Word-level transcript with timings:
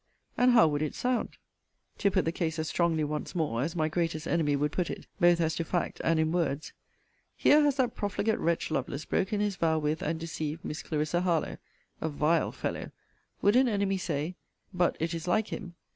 And 0.35 0.53
how 0.53 0.67
would 0.67 0.81
it 0.81 0.95
sound, 0.95 1.37
to 1.99 2.09
put 2.09 2.25
the 2.25 2.31
case 2.31 2.57
as 2.57 2.67
strongly 2.69 3.03
once 3.03 3.35
more, 3.35 3.61
as 3.61 3.75
my 3.75 3.87
greatest 3.87 4.25
enemy 4.27 4.55
would 4.55 4.71
put 4.71 4.89
it, 4.89 5.05
both 5.19 5.39
as 5.39 5.53
to 5.57 5.63
fact 5.63 6.01
and 6.03 6.19
in 6.19 6.31
words 6.31 6.73
here 7.35 7.61
has 7.61 7.75
that 7.75 7.93
profligate 7.93 8.39
wretch 8.39 8.71
Lovelace 8.71 9.05
broken 9.05 9.41
his 9.41 9.57
vow 9.57 9.77
with 9.77 10.01
and 10.01 10.19
deceived 10.19 10.65
Miss 10.65 10.81
Clarissa 10.81 11.21
Harlowe. 11.21 11.57
A 12.01 12.09
vile 12.09 12.51
fellow! 12.51 12.89
would 13.43 13.55
an 13.55 13.67
enemy 13.67 13.99
say: 13.99 14.33
but 14.73 14.97
it 14.99 15.13
is 15.13 15.27
like 15.27 15.49
him. 15.49 15.75